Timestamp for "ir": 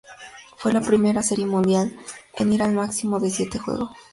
2.51-2.63